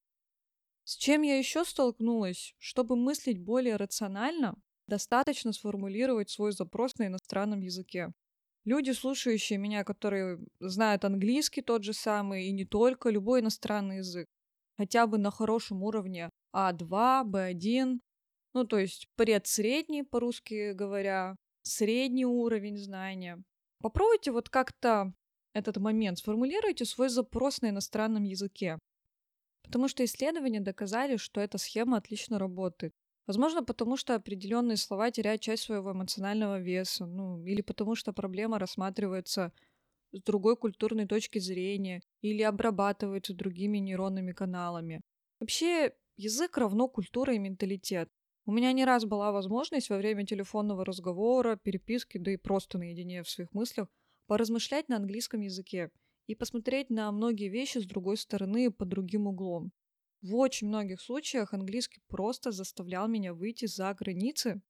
С 0.85 0.95
чем 0.95 1.21
я 1.21 1.37
еще 1.37 1.65
столкнулась? 1.65 2.55
Чтобы 2.59 2.95
мыслить 2.95 3.39
более 3.43 3.75
рационально, 3.75 4.55
достаточно 4.87 5.51
сформулировать 5.51 6.29
свой 6.29 6.53
запрос 6.53 6.97
на 6.97 7.07
иностранном 7.07 7.59
языке. 7.59 8.13
Люди, 8.63 8.91
слушающие 8.91 9.57
меня, 9.57 9.83
которые 9.83 10.39
знают 10.59 11.03
английский 11.03 11.61
тот 11.61 11.83
же 11.83 11.93
самый, 11.93 12.45
и 12.45 12.51
не 12.51 12.65
только, 12.65 13.09
любой 13.09 13.41
иностранный 13.41 13.97
язык, 13.97 14.27
хотя 14.77 15.07
бы 15.07 15.17
на 15.17 15.31
хорошем 15.31 15.83
уровне 15.83 16.29
А2, 16.55 17.23
Б1, 17.23 17.99
ну, 18.53 18.65
то 18.65 18.77
есть 18.77 19.07
предсредний, 19.15 20.03
по-русски 20.03 20.73
говоря, 20.73 21.35
средний 21.63 22.25
уровень 22.25 22.77
знания. 22.77 23.41
Попробуйте 23.81 24.31
вот 24.31 24.49
как-то 24.49 25.13
этот 25.53 25.77
момент, 25.77 26.19
сформулируйте 26.19 26.85
свой 26.85 27.09
запрос 27.09 27.61
на 27.61 27.69
иностранном 27.69 28.23
языке. 28.23 28.77
Потому 29.63 29.87
что 29.87 30.03
исследования 30.05 30.59
доказали, 30.59 31.17
что 31.17 31.41
эта 31.41 31.57
схема 31.57 31.97
отлично 31.97 32.37
работает. 32.37 32.93
Возможно, 33.31 33.63
потому 33.63 33.95
что 33.95 34.15
определенные 34.15 34.75
слова 34.75 35.09
теряют 35.09 35.39
часть 35.39 35.63
своего 35.63 35.93
эмоционального 35.93 36.59
веса, 36.59 37.05
ну, 37.05 37.41
или 37.45 37.61
потому 37.61 37.95
что 37.95 38.11
проблема 38.11 38.59
рассматривается 38.59 39.53
с 40.11 40.21
другой 40.21 40.57
культурной 40.57 41.07
точки 41.07 41.39
зрения 41.39 42.01
или 42.19 42.41
обрабатывается 42.41 43.33
другими 43.33 43.77
нейронными 43.77 44.33
каналами. 44.33 44.99
Вообще, 45.39 45.93
язык 46.17 46.57
равно 46.57 46.89
культура 46.89 47.33
и 47.33 47.39
менталитет. 47.39 48.09
У 48.45 48.51
меня 48.51 48.73
не 48.73 48.83
раз 48.83 49.05
была 49.05 49.31
возможность 49.31 49.89
во 49.89 49.95
время 49.95 50.25
телефонного 50.25 50.83
разговора, 50.83 51.55
переписки, 51.55 52.17
да 52.17 52.31
и 52.31 52.35
просто 52.35 52.79
наедине 52.79 53.23
в 53.23 53.29
своих 53.29 53.53
мыслях 53.53 53.87
поразмышлять 54.27 54.89
на 54.89 54.97
английском 54.97 55.39
языке 55.39 55.89
и 56.27 56.35
посмотреть 56.35 56.89
на 56.89 57.09
многие 57.13 57.47
вещи 57.47 57.77
с 57.77 57.85
другой 57.85 58.17
стороны 58.17 58.71
под 58.71 58.89
другим 58.89 59.27
углом. 59.27 59.71
В 60.21 60.35
очень 60.35 60.67
многих 60.67 61.01
случаях 61.01 61.53
английский 61.53 62.01
просто 62.07 62.51
заставлял 62.51 63.07
меня 63.07 63.33
выйти 63.33 63.65
за 63.65 63.91
границы 63.93 64.61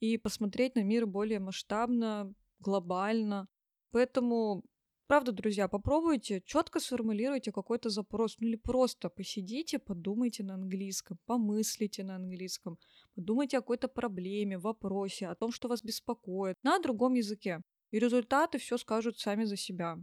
и 0.00 0.18
посмотреть 0.18 0.74
на 0.74 0.82
мир 0.82 1.06
более 1.06 1.40
масштабно, 1.40 2.34
глобально. 2.58 3.48
Поэтому, 3.90 4.64
правда, 5.06 5.32
друзья, 5.32 5.66
попробуйте, 5.66 6.42
четко 6.44 6.78
сформулируйте 6.78 7.52
какой-то 7.52 7.88
запрос, 7.88 8.36
ну 8.38 8.48
или 8.48 8.56
просто 8.56 9.08
посидите, 9.08 9.78
подумайте 9.78 10.44
на 10.44 10.54
английском, 10.54 11.18
помыслите 11.24 12.04
на 12.04 12.16
английском, 12.16 12.78
подумайте 13.14 13.56
о 13.56 13.60
какой-то 13.62 13.88
проблеме, 13.88 14.58
вопросе, 14.58 15.28
о 15.28 15.34
том, 15.34 15.52
что 15.52 15.68
вас 15.68 15.82
беспокоит, 15.82 16.56
на 16.62 16.78
другом 16.80 17.14
языке. 17.14 17.62
И 17.92 17.98
результаты 17.98 18.58
все 18.58 18.76
скажут 18.76 19.18
сами 19.18 19.44
за 19.44 19.56
себя. 19.56 19.96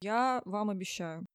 Я 0.00 0.42
вам 0.44 0.70
обещаю. 0.70 1.26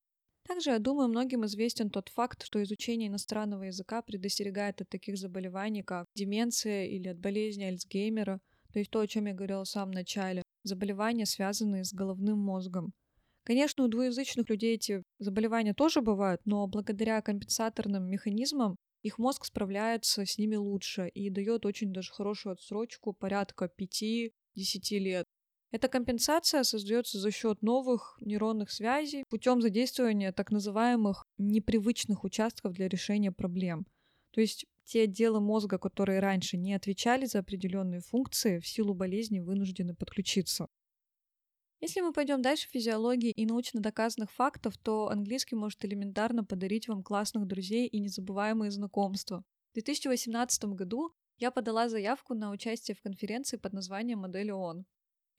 Также, 0.50 0.72
я 0.72 0.79
думаю, 0.79 1.10
многим 1.10 1.46
известен 1.46 1.91
тот 1.91 2.10
факт, 2.10 2.44
что 2.44 2.63
изучение 2.63 3.08
иностранного 3.08 3.65
языка 3.65 4.01
предостерегает 4.01 4.82
от 4.82 4.89
таких 4.89 5.15
заболеваний, 5.15 5.84
как 5.84 6.08
деменция 6.15 6.88
или 6.88 7.08
от 7.08 7.20
болезни 7.20 7.65
Альцгеймера, 7.65 8.39
то 8.74 8.79
есть 8.79 8.89
то, 8.89 9.00
о 9.00 9.06
чем 9.06 9.27
я 9.27 9.36
говорила 9.36 9.63
в 9.63 9.70
самом 9.70 9.91
начале, 9.91 10.41
заболевания, 10.63 11.27
связанные 11.27 11.84
с 11.84 11.94
головным 11.94 12.39
мозгом. 12.39 12.94
Конечно, 13.44 13.84
у 13.84 13.88
двуязычных 13.88 14.50
людей 14.50 14.74
эти 14.74 15.03
заболевания 15.20 15.75
тоже 15.75 16.01
бывают, 16.01 16.41
но 16.46 16.65
благодаря 16.65 17.22
компенсаторным 17.22 18.10
механизмам 18.10 18.75
их 19.03 19.20
мозг 19.20 19.46
справляется 19.46 20.25
с 20.25 20.39
ними 20.39 20.56
лучше 20.56 21.10
и 21.10 21.29
дает 21.29 21.63
очень 21.68 21.94
даже 21.94 22.12
хорошую 22.12 22.53
отсрочку 22.53 23.13
порядка 23.13 23.70
5-10 23.77 24.98
лет. 24.98 25.25
Эта 25.71 25.88
компенсация 25.88 26.63
создается 26.63 27.19
за 27.19 27.29
счет 27.29 27.61
новых 27.61 28.17
нейронных 28.21 28.71
связей 28.71 29.23
путем 29.29 29.61
задействования 29.61 30.31
так 30.31 30.49
называемых 30.51 31.27
непривычных 31.38 32.23
участков 32.23 32.73
для 32.73 32.88
решения 32.88 33.31
проблем. 33.31 33.85
То 34.31 34.41
есть 34.41 34.65
те 34.85 35.03
отделы 35.03 35.39
мозга, 35.39 35.77
которые 35.77 36.19
раньше 36.19 36.57
не 36.57 36.73
отвечали 36.73 37.25
за 37.25 37.39
определенные 37.39 38.01
функции, 38.01 38.59
в 38.59 38.67
силу 38.67 38.95
болезни 38.95 39.39
вынуждены 39.39 39.93
подключиться. 39.93 40.67
Если 41.81 42.01
мы 42.01 42.11
пойдем 42.13 42.41
дальше 42.41 42.67
в 42.67 42.71
физиологии 42.71 43.29
и 43.29 43.45
научно 43.45 43.79
доказанных 43.79 44.31
фактов, 44.31 44.75
то 44.77 45.09
английский 45.09 45.55
может 45.55 45.85
элементарно 45.85 46.43
подарить 46.43 46.88
вам 46.88 47.03
классных 47.03 47.45
друзей 47.45 47.88
и 47.88 47.99
незабываемые 47.99 48.71
знакомства. 48.71 49.43
В 49.69 49.73
2018 49.75 50.65
году 50.65 51.13
я 51.38 51.51
подала 51.51 51.88
заявку 51.88 52.33
на 52.33 52.49
участие 52.49 52.95
в 52.95 53.01
конференции 53.01 53.57
под 53.57 53.73
названием 53.73 54.19
«Модель 54.19 54.51
ООН». 54.51 54.85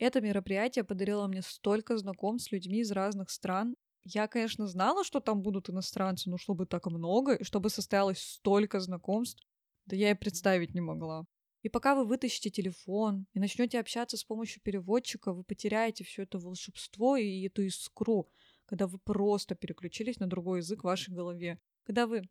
Это 0.01 0.23
мероприятие 0.23 0.83
подарило 0.83 1.27
мне 1.27 1.43
столько 1.43 1.99
знакомств 1.99 2.49
с 2.49 2.53
людьми 2.53 2.81
из 2.81 2.91
разных 2.91 3.29
стран. 3.29 3.77
Я, 4.03 4.29
конечно, 4.29 4.67
знала, 4.67 5.05
что 5.05 5.21
там 5.21 5.43
будут 5.43 5.69
иностранцы, 5.69 6.31
но 6.31 6.39
чтобы 6.39 6.65
так 6.65 6.87
много, 6.87 7.35
и 7.35 7.45
чтобы 7.45 7.69
состоялось 7.69 8.19
столько 8.19 8.81
знакомств, 8.81 9.47
да 9.85 9.95
я 9.97 10.13
и 10.13 10.15
представить 10.15 10.73
не 10.73 10.81
могла. 10.81 11.27
И 11.61 11.69
пока 11.69 11.95
вы 11.95 12.07
вытащите 12.07 12.49
телефон 12.49 13.27
и 13.35 13.41
начнете 13.41 13.79
общаться 13.79 14.17
с 14.17 14.25
помощью 14.25 14.63
переводчика, 14.63 15.35
вы 15.35 15.45
потеряете 15.45 16.03
все 16.03 16.23
это 16.23 16.39
волшебство 16.39 17.19
и 17.19 17.47
эту 17.47 17.61
искру, 17.61 18.31
когда 18.65 18.87
вы 18.87 18.99
просто 18.99 19.55
переключились 19.55 20.19
на 20.19 20.27
другой 20.27 20.61
язык 20.61 20.81
в 20.81 20.85
вашей 20.85 21.13
голове. 21.13 21.59
Когда 21.85 22.07
вы 22.07 22.23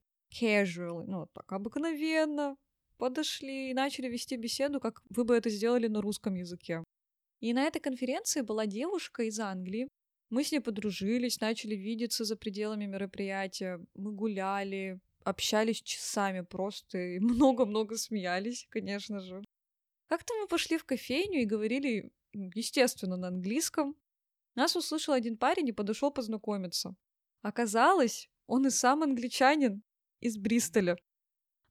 casual, 0.42 1.04
ну, 1.06 1.28
так 1.28 1.52
обыкновенно 1.52 2.58
подошли 2.98 3.70
и 3.70 3.76
начали 3.76 4.08
вести 4.08 4.38
беседу, 4.38 4.80
как 4.80 5.04
вы 5.12 5.24
бы 5.24 5.36
это 5.36 5.52
сделали 5.52 5.86
на 5.86 6.02
русском 6.02 6.34
языке. 6.34 6.84
И 7.40 7.54
на 7.54 7.64
этой 7.64 7.80
конференции 7.80 8.42
была 8.42 8.66
девушка 8.66 9.24
из 9.24 9.40
Англии. 9.40 9.88
Мы 10.30 10.44
с 10.44 10.52
ней 10.52 10.60
подружились, 10.60 11.40
начали 11.40 11.76
видеться 11.76 12.24
за 12.26 12.36
пределами 12.36 12.86
мероприятия. 12.86 13.80
Мы 13.96 14.12
гуляли, 14.12 15.00
общались 15.24 15.82
часами 15.82 16.42
просто 16.42 16.98
и 16.98 17.20
много-много 17.20 17.98
смеялись, 17.98 18.68
конечно 18.70 19.20
же. 19.22 19.44
Как-то 20.08 20.34
мы 20.36 20.48
пошли 20.48 20.78
в 20.78 20.86
кофейню 20.86 21.42
и 21.42 21.46
говорили, 21.46 22.12
естественно, 22.34 23.16
на 23.16 23.28
английском. 23.28 23.96
Нас 24.56 24.76
услышал 24.76 25.14
один 25.14 25.38
парень 25.38 25.70
и 25.70 25.74
подошел 25.74 26.12
познакомиться. 26.12 26.96
Оказалось, 27.42 28.30
он 28.48 28.68
и 28.68 28.70
сам 28.70 29.04
англичанин 29.04 29.84
из 30.20 30.38
Бристоля. 30.38 30.98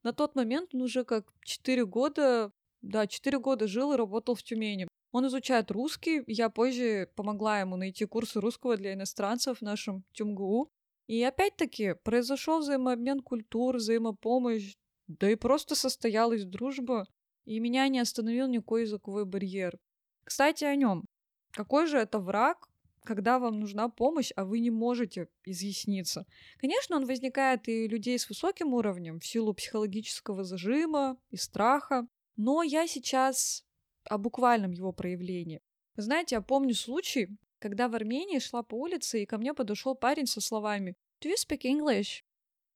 На 0.03 0.13
тот 0.13 0.37
момент 0.37 0.75
он 0.75 0.83
уже 0.83 1.05
как 1.05 1.33
4 1.43 1.85
года, 1.85 2.53
да, 2.81 3.07
4 3.07 3.39
года 3.41 3.67
жил 3.67 3.93
и 3.93 3.97
работал 3.97 4.35
в 4.35 4.43
Тюмени. 4.43 4.89
Он 5.13 5.27
изучает 5.27 5.71
русский. 5.71 6.23
Я 6.27 6.51
позже 6.51 7.11
помогла 7.17 7.61
ему 7.61 7.77
найти 7.77 8.05
курсы 8.05 8.41
русского 8.41 8.77
для 8.77 8.93
иностранцев 8.95 9.59
в 9.59 9.63
нашем 9.63 10.05
ТюмГУ. 10.13 10.71
И 11.07 11.23
опять-таки 11.23 11.95
произошел 12.05 12.61
взаимообмен 12.61 13.21
культур, 13.21 13.77
взаимопомощь, 13.77 14.75
да 15.07 15.31
и 15.31 15.37
просто 15.37 15.75
состоялась 15.75 16.45
дружба, 16.45 17.07
и 17.47 17.61
меня 17.61 17.89
не 17.89 17.99
остановил 17.99 18.47
никакой 18.47 18.83
языковой 18.83 19.25
барьер. 19.25 19.79
Кстати, 20.25 20.65
о 20.65 20.77
нем. 20.77 21.07
Какой 21.53 21.87
же 21.87 21.97
это 21.97 22.19
враг, 22.19 22.69
когда 23.05 23.39
вам 23.39 23.59
нужна 23.59 23.89
помощь, 23.89 24.33
а 24.37 24.45
вы 24.45 24.61
не 24.61 24.71
можете 24.71 25.29
изъясниться? 25.47 26.27
Конечно, 26.59 26.97
он 26.97 27.07
возникает 27.07 27.67
и 27.69 27.89
людей 27.89 28.19
с 28.19 28.29
высоким 28.29 28.75
уровнем 28.75 29.19
в 29.19 29.27
силу 29.27 29.55
психологического 29.55 30.45
зажима 30.45 31.17
и 31.31 31.39
страха, 31.39 32.07
но 32.37 32.63
я 32.63 32.87
сейчас 32.87 33.65
о 34.09 34.19
буквальном 34.19 34.73
его 34.73 34.93
проявлении. 34.93 35.61
знаете, 35.97 36.37
я 36.37 36.41
помню 36.41 36.75
случай, 36.75 37.29
когда 37.59 37.89
в 37.89 37.95
Армении 37.95 38.39
шла 38.39 38.63
по 38.63 38.75
улице, 38.75 39.23
и 39.23 39.27
ко 39.27 39.39
мне 39.39 39.55
подошел 39.55 39.95
парень 39.95 40.27
со 40.27 40.41
словами 40.41 40.95
«Do 41.23 41.31
you 41.31 41.35
speak 41.37 41.63
English?» 41.63 42.23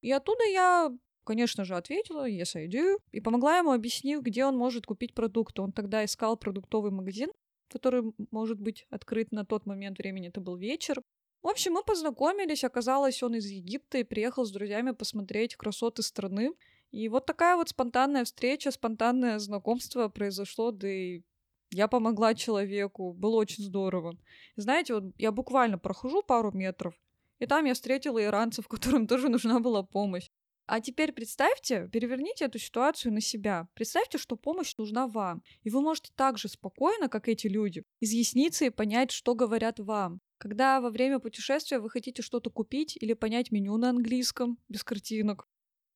И 0.00 0.10
оттуда 0.10 0.44
я, 0.44 0.90
конечно 1.24 1.64
же, 1.64 1.76
ответила 1.76 2.28
«Yes, 2.28 2.56
I 2.56 2.68
do», 2.68 2.98
и 3.12 3.20
помогла 3.20 3.58
ему, 3.58 3.72
объяснив, 3.72 4.20
где 4.22 4.44
он 4.44 4.56
может 4.56 4.86
купить 4.86 5.14
продукты. 5.14 5.62
Он 5.62 5.72
тогда 5.72 6.04
искал 6.04 6.36
продуктовый 6.36 6.90
магазин, 6.90 7.30
который 7.68 8.12
может 8.30 8.60
быть 8.60 8.86
открыт 8.90 9.32
на 9.32 9.44
тот 9.44 9.66
момент 9.66 9.98
времени, 9.98 10.28
это 10.28 10.40
был 10.40 10.56
вечер. 10.56 11.02
В 11.42 11.48
общем, 11.48 11.72
мы 11.72 11.82
познакомились, 11.82 12.62
оказалось, 12.62 13.22
он 13.22 13.34
из 13.34 13.46
Египта 13.46 13.98
и 13.98 14.04
приехал 14.04 14.44
с 14.44 14.52
друзьями 14.52 14.92
посмотреть 14.92 15.56
красоты 15.56 16.02
страны. 16.02 16.52
И 16.92 17.08
вот 17.08 17.26
такая 17.26 17.56
вот 17.56 17.70
спонтанная 17.70 18.24
встреча, 18.24 18.70
спонтанное 18.70 19.38
знакомство 19.38 20.08
произошло, 20.08 20.70
да 20.70 20.88
и 20.88 21.22
я 21.70 21.88
помогла 21.88 22.34
человеку, 22.34 23.14
было 23.14 23.36
очень 23.36 23.64
здорово. 23.64 24.18
Знаете, 24.56 24.94
вот 24.94 25.04
я 25.16 25.32
буквально 25.32 25.78
прохожу 25.78 26.22
пару 26.22 26.52
метров, 26.52 26.94
и 27.38 27.46
там 27.46 27.64
я 27.64 27.72
встретила 27.72 28.22
иранцев, 28.22 28.68
которым 28.68 29.06
тоже 29.06 29.30
нужна 29.30 29.58
была 29.58 29.82
помощь. 29.82 30.28
А 30.66 30.80
теперь 30.80 31.12
представьте, 31.12 31.88
переверните 31.92 32.44
эту 32.44 32.58
ситуацию 32.58 33.12
на 33.12 33.20
себя. 33.20 33.68
Представьте, 33.74 34.16
что 34.18 34.36
помощь 34.36 34.76
нужна 34.76 35.08
вам. 35.08 35.42
И 35.62 35.70
вы 35.70 35.80
можете 35.80 36.12
так 36.14 36.38
же 36.38 36.48
спокойно, 36.48 37.08
как 37.08 37.28
эти 37.28 37.46
люди, 37.46 37.84
изъясниться 38.00 38.66
и 38.66 38.70
понять, 38.70 39.10
что 39.10 39.34
говорят 39.34 39.80
вам. 39.80 40.20
Когда 40.38 40.80
во 40.80 40.90
время 40.90 41.18
путешествия 41.18 41.78
вы 41.78 41.90
хотите 41.90 42.22
что-то 42.22 42.50
купить 42.50 42.96
или 43.00 43.12
понять 43.12 43.50
меню 43.50 43.76
на 43.76 43.90
английском, 43.90 44.58
без 44.68 44.84
картинок. 44.84 45.48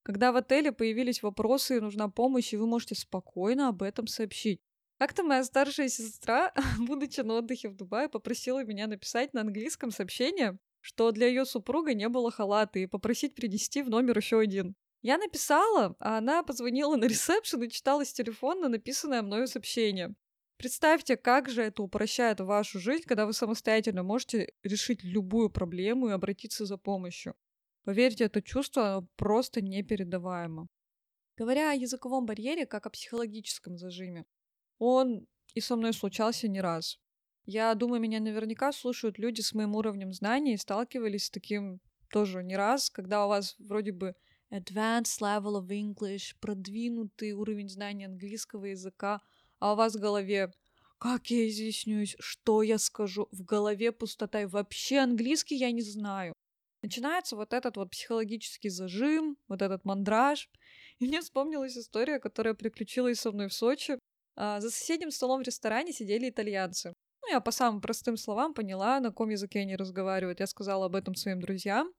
Когда 0.07 0.31
в 0.31 0.37
отеле 0.37 0.71
появились 0.71 1.21
вопросы 1.21 1.79
и 1.79 1.81
нужна 1.81 2.09
помощь, 2.09 2.53
и 2.53 2.57
вы 2.57 2.69
можете 2.69 2.95
спокойно 2.95 3.67
об 3.67 3.83
этом 3.83 4.07
сообщить. 4.07 4.61
Как-то 5.01 5.25
моя 5.25 5.43
старшая 5.43 5.89
сестра, 5.89 6.55
будучи 6.79 7.23
на 7.23 7.39
отдыхе 7.39 7.69
в 7.69 7.75
Дубае, 7.75 8.09
попросила 8.09 8.63
меня 8.63 8.87
написать 8.87 9.35
на 9.35 9.41
английском 9.41 9.91
сообщение, 9.91 10.59
что 10.81 11.11
для 11.11 11.27
ее 11.27 11.45
супруга 11.45 11.93
не 11.93 12.09
было 12.09 12.31
халата, 12.31 12.79
и 12.79 12.87
попросить 12.87 13.35
принести 13.35 13.83
в 13.83 13.91
номер 13.91 14.17
еще 14.19 14.39
один. 14.39 14.77
Я 15.03 15.19
написала, 15.19 15.97
а 15.99 16.19
она 16.19 16.45
позвонила 16.45 16.95
на 16.95 17.05
ресепшн 17.09 17.65
и 17.65 17.69
читала 17.69 18.05
с 18.05 18.13
телефона 18.13 18.69
написанное 18.69 19.23
мною 19.23 19.49
сообщение. 19.49 20.15
Представьте, 20.57 21.17
как 21.17 21.49
же 21.49 21.63
это 21.63 21.83
упрощает 21.83 22.39
вашу 22.39 22.79
жизнь, 22.79 23.03
когда 23.09 23.27
вы 23.27 23.33
самостоятельно 23.33 24.05
можете 24.05 24.53
решить 24.63 25.03
любую 25.03 25.51
проблему 25.51 26.11
и 26.11 26.13
обратиться 26.13 26.65
за 26.65 26.77
помощью. 26.77 27.35
Поверьте, 27.87 28.25
это 28.25 28.43
чувство 28.43 29.07
просто 29.15 29.61
непередаваемо. 29.61 30.67
Говоря 31.37 31.71
о 31.71 31.75
языковом 31.75 32.27
барьере 32.27 32.67
как 32.67 32.85
о 32.85 32.91
психологическом 32.91 33.79
зажиме, 33.79 34.25
он 34.79 35.29
и 35.55 35.61
со 35.61 35.77
мной 35.77 35.93
случался 35.93 36.49
не 36.49 36.61
раз. 36.61 36.99
Я 37.45 37.73
думаю, 37.77 38.01
меня 38.01 38.19
наверняка 38.19 38.73
слушают 38.73 39.19
люди 39.19 39.41
с 39.41 39.55
моим 39.55 39.77
уровнем 39.77 40.13
знаний 40.13 40.55
и 40.55 40.57
сталкивались 40.57 41.27
с 41.27 41.31
таким 41.31 41.81
тоже 42.11 42.43
не 42.43 42.57
раз, 42.57 42.91
когда 42.91 43.25
у 43.25 43.29
вас 43.29 43.55
вроде 43.61 43.93
бы 43.93 44.17
advanced 44.51 45.21
level 45.21 45.65
of 45.65 45.69
English, 45.69 46.35
продвинутый 46.41 47.35
уровень 47.35 47.69
знания 47.69 48.07
английского 48.07 48.65
языка, 48.65 49.21
а 49.61 49.75
у 49.75 49.77
вас 49.77 49.95
в 49.95 50.01
голове 50.01 50.53
как 50.99 51.31
я 51.31 51.49
изъяснюсь, 51.49 52.17
что 52.19 52.63
я 52.63 52.79
скажу, 52.79 53.29
в 53.31 53.45
голове 53.45 53.93
пустота, 53.93 54.43
и 54.43 54.47
вообще 54.47 54.99
английский 54.99 55.55
я 55.55 55.71
не 55.71 55.83
знаю. 55.83 56.36
Начинается 56.87 57.35
вот 57.35 57.53
этот 57.53 57.77
вот 57.77 57.91
психологический 57.91 58.69
зажим, 58.69 59.37
вот 59.49 59.61
этот 59.61 59.85
мандраж. 59.85 60.49
И 61.01 61.09
мне 61.09 61.21
вспомнилась 61.21 61.77
история, 61.77 62.21
которая 62.21 62.55
приключилась 62.55 63.19
со 63.19 63.33
мной 63.33 63.49
в 63.49 63.53
Сочи. 63.53 63.99
А, 64.37 64.61
за 64.61 64.71
соседним 64.71 65.11
столом 65.11 65.43
в 65.43 65.47
ресторане 65.47 65.93
сидели 65.93 66.31
итальянцы. 66.31 66.93
Ну, 67.23 67.33
я 67.33 67.41
по 67.41 67.51
самым 67.51 67.81
простым 67.81 68.17
словам 68.17 68.55
поняла, 68.55 69.01
на 69.01 69.09
каком 69.09 69.31
языке 69.31 69.59
они 69.59 69.75
разговаривают. 69.75 70.39
Я 70.39 70.47
сказала 70.47 70.87
об 70.87 70.95
этом 70.95 71.17
своим 71.17 71.41
друзьям. 71.41 71.93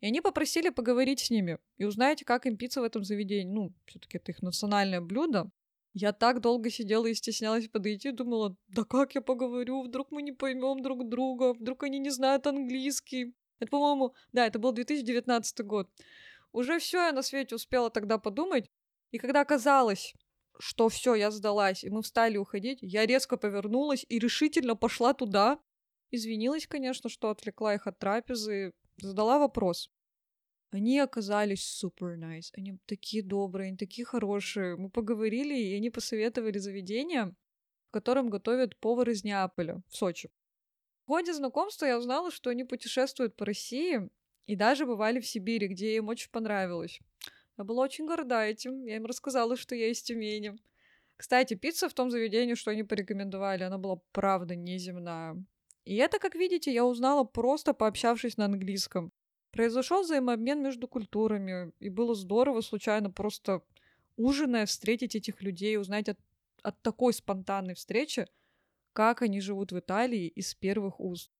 И 0.00 0.06
они 0.06 0.20
попросили 0.20 0.68
поговорить 0.68 1.20
с 1.20 1.30
ними 1.30 1.56
и 1.78 1.86
узнать, 1.86 2.22
как 2.22 2.44
им 2.44 2.58
пицца 2.58 2.82
в 2.82 2.84
этом 2.84 3.04
заведении. 3.04 3.50
Ну, 3.50 3.72
все-таки 3.86 4.18
это 4.18 4.32
их 4.32 4.42
национальное 4.42 5.00
блюдо. 5.00 5.50
Я 5.94 6.12
так 6.12 6.42
долго 6.42 6.68
сидела 6.68 7.06
и 7.06 7.14
стеснялась 7.14 7.68
подойти, 7.68 8.10
думала, 8.10 8.54
да 8.68 8.84
как 8.84 9.14
я 9.14 9.22
поговорю, 9.22 9.82
вдруг 9.82 10.10
мы 10.10 10.20
не 10.20 10.32
поймем 10.32 10.82
друг 10.82 11.08
друга, 11.08 11.54
вдруг 11.54 11.84
они 11.84 11.98
не 11.98 12.10
знают 12.10 12.46
английский. 12.46 13.32
Это, 13.58 13.70
по-моему, 13.70 14.14
да, 14.32 14.46
это 14.46 14.58
был 14.58 14.72
2019 14.72 15.60
год. 15.60 15.90
Уже 16.52 16.78
все 16.78 17.06
я 17.06 17.12
на 17.12 17.22
свете 17.22 17.54
успела 17.54 17.90
тогда 17.90 18.18
подумать. 18.18 18.70
И 19.10 19.18
когда 19.18 19.40
оказалось, 19.40 20.14
что 20.58 20.88
все, 20.88 21.14
я 21.14 21.30
сдалась, 21.30 21.84
и 21.84 21.90
мы 21.90 22.02
встали 22.02 22.36
уходить, 22.36 22.78
я 22.80 23.06
резко 23.06 23.36
повернулась 23.36 24.04
и 24.08 24.18
решительно 24.18 24.76
пошла 24.76 25.14
туда. 25.14 25.58
Извинилась, 26.10 26.66
конечно, 26.66 27.10
что 27.10 27.30
отвлекла 27.30 27.74
их 27.74 27.86
от 27.86 27.98
трапезы, 27.98 28.72
задала 28.98 29.38
вопрос. 29.38 29.90
Они 30.70 30.98
оказались 30.98 31.64
супер 31.64 32.18
nice, 32.18 32.50
они 32.52 32.78
такие 32.86 33.22
добрые, 33.22 33.68
они 33.68 33.76
такие 33.76 34.04
хорошие. 34.04 34.76
Мы 34.76 34.90
поговорили, 34.90 35.56
и 35.56 35.74
они 35.74 35.90
посоветовали 35.90 36.58
заведение, 36.58 37.34
в 37.88 37.90
котором 37.92 38.30
готовят 38.30 38.78
повар 38.78 39.10
из 39.10 39.24
Неаполя 39.24 39.82
в 39.88 39.96
Сочи. 39.96 40.30
В 41.06 41.08
ходе 41.08 41.32
знакомства 41.32 41.86
я 41.86 41.98
узнала, 41.98 42.32
что 42.32 42.50
они 42.50 42.64
путешествуют 42.64 43.36
по 43.36 43.44
России 43.44 44.10
и 44.48 44.56
даже 44.56 44.86
бывали 44.86 45.20
в 45.20 45.26
Сибири, 45.26 45.68
где 45.68 45.94
им 45.94 46.08
очень 46.08 46.30
понравилось. 46.32 46.98
Я 47.56 47.62
была 47.62 47.84
очень 47.84 48.06
горда 48.06 48.44
этим. 48.44 48.84
Я 48.84 48.96
им 48.96 49.06
рассказала, 49.06 49.56
что 49.56 49.76
я 49.76 49.88
из 49.88 50.02
Тюмени. 50.02 50.56
Кстати, 51.16 51.54
пицца 51.54 51.88
в 51.88 51.94
том 51.94 52.10
заведении, 52.10 52.54
что 52.54 52.72
они 52.72 52.82
порекомендовали, 52.82 53.62
она 53.62 53.78
была 53.78 54.00
правда 54.10 54.56
неземная. 54.56 55.36
И 55.84 55.94
это, 55.94 56.18
как 56.18 56.34
видите, 56.34 56.74
я 56.74 56.84
узнала 56.84 57.22
просто 57.22 57.72
пообщавшись 57.72 58.36
на 58.36 58.46
английском. 58.46 59.12
Произошел 59.52 60.02
взаимообмен 60.02 60.60
между 60.60 60.88
культурами, 60.88 61.70
и 61.78 61.88
было 61.88 62.16
здорово 62.16 62.62
случайно 62.62 63.12
просто 63.12 63.62
ужиная 64.16 64.66
встретить 64.66 65.14
этих 65.14 65.40
людей, 65.40 65.78
узнать 65.78 66.08
от, 66.08 66.18
от 66.62 66.82
такой 66.82 67.12
спонтанной 67.12 67.74
встречи, 67.74 68.26
как 68.96 69.20
они 69.20 69.42
живут 69.42 69.72
в 69.72 69.78
Италии 69.78 70.26
из 70.26 70.54
первых 70.54 71.00
уст. 71.00 71.30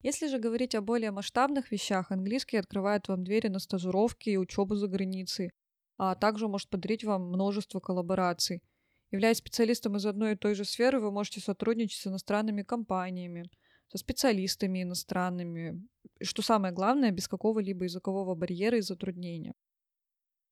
Если 0.00 0.28
же 0.28 0.38
говорить 0.38 0.76
о 0.76 0.80
более 0.80 1.10
масштабных 1.10 1.72
вещах, 1.72 2.12
английский 2.12 2.56
открывает 2.56 3.08
вам 3.08 3.24
двери 3.24 3.48
на 3.48 3.58
стажировки 3.58 4.30
и 4.30 4.36
учебу 4.36 4.76
за 4.76 4.86
границей, 4.86 5.50
а 5.98 6.14
также 6.14 6.46
может 6.46 6.70
подарить 6.70 7.02
вам 7.02 7.22
множество 7.30 7.80
коллабораций. 7.80 8.62
Являясь 9.10 9.38
специалистом 9.38 9.96
из 9.96 10.06
одной 10.06 10.34
и 10.34 10.36
той 10.36 10.54
же 10.54 10.64
сферы, 10.64 11.00
вы 11.00 11.10
можете 11.10 11.40
сотрудничать 11.40 12.00
с 12.00 12.06
иностранными 12.06 12.62
компаниями, 12.62 13.50
со 13.88 13.98
специалистами 13.98 14.84
иностранными, 14.84 15.84
что 16.22 16.42
самое 16.42 16.72
главное, 16.72 17.10
без 17.10 17.26
какого-либо 17.26 17.84
языкового 17.86 18.36
барьера 18.36 18.78
и 18.78 18.82
затруднения. 18.82 19.52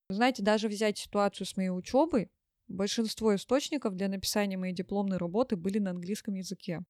Знаете, 0.09 0.43
даже 0.43 0.67
взять 0.67 0.97
ситуацию 0.97 1.47
с 1.47 1.55
моей 1.55 1.69
учебой, 1.69 2.29
большинство 2.69 3.35
источников 3.35 3.95
для 3.95 4.07
написания 4.07 4.57
моей 4.57 4.73
дипломной 4.73 5.17
работы 5.17 5.57
были 5.57 5.79
на 5.79 5.91
английском 5.91 6.35
языке. 6.35 6.81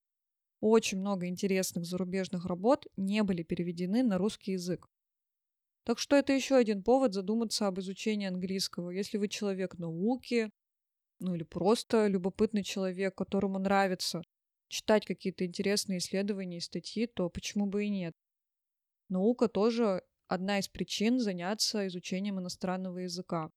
Очень 0.60 1.00
много 1.00 1.28
интересных 1.28 1.86
зарубежных 1.86 2.46
работ 2.46 2.86
не 2.98 3.24
были 3.24 3.44
переведены 3.44 4.04
на 4.04 4.18
русский 4.18 4.52
язык. 4.52 4.88
Так 5.86 5.98
что 5.98 6.16
это 6.16 6.34
еще 6.34 6.56
один 6.56 6.84
повод 6.84 7.14
задуматься 7.14 7.66
об 7.66 7.80
изучении 7.80 8.28
английского. 8.28 8.92
Если 8.92 9.18
вы 9.18 9.30
человек 9.30 9.78
науки, 9.78 10.52
ну 11.20 11.34
или 11.34 11.44
просто 11.44 12.08
любопытный 12.08 12.64
человек, 12.64 13.16
которому 13.16 13.58
нравится 13.58 14.22
читать 14.68 15.06
какие-то 15.06 15.46
интересные 15.46 16.00
исследования 16.00 16.58
и 16.58 16.62
статьи, 16.62 17.08
то 17.08 17.30
почему 17.30 17.66
бы 17.66 17.86
и 17.86 17.90
нет? 17.90 18.16
Наука 19.08 19.48
тоже 19.48 20.04
одна 20.28 20.60
из 20.60 20.68
причин 20.68 21.20
заняться 21.20 21.88
изучением 21.88 22.40
иностранного 22.40 23.00
языка. 23.00 23.50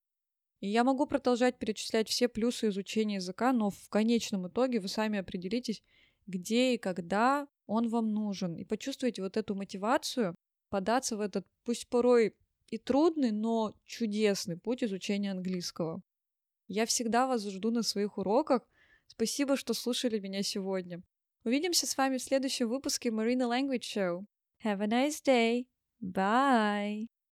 И 0.62 0.68
я 0.68 0.84
могу 0.84 1.06
продолжать 1.06 1.58
перечислять 1.58 2.08
все 2.08 2.28
плюсы 2.28 2.68
изучения 2.68 3.16
языка, 3.16 3.52
но 3.52 3.70
в 3.70 3.88
конечном 3.88 4.46
итоге 4.46 4.78
вы 4.78 4.86
сами 4.86 5.18
определитесь, 5.18 5.82
где 6.28 6.74
и 6.74 6.78
когда 6.78 7.48
он 7.66 7.88
вам 7.88 8.12
нужен. 8.12 8.54
И 8.54 8.64
почувствуйте 8.64 9.22
вот 9.22 9.36
эту 9.36 9.56
мотивацию 9.56 10.36
податься 10.68 11.16
в 11.16 11.20
этот, 11.20 11.44
пусть 11.64 11.88
порой 11.88 12.36
и 12.70 12.78
трудный, 12.78 13.32
но 13.32 13.74
чудесный 13.84 14.56
путь 14.56 14.84
изучения 14.84 15.32
английского. 15.32 16.00
Я 16.68 16.86
всегда 16.86 17.26
вас 17.26 17.44
жду 17.44 17.72
на 17.72 17.82
своих 17.82 18.16
уроках. 18.16 18.62
Спасибо, 19.08 19.56
что 19.56 19.74
слушали 19.74 20.20
меня 20.20 20.44
сегодня. 20.44 21.02
Увидимся 21.42 21.88
с 21.88 21.96
вами 21.96 22.18
в 22.18 22.22
следующем 22.22 22.68
выпуске 22.68 23.08
Marina 23.08 23.48
Language 23.48 23.80
Show. 23.80 24.24
Have 24.64 24.80
a 24.80 24.86
nice 24.86 25.20
day. 25.24 25.66
Bye. 26.00 27.12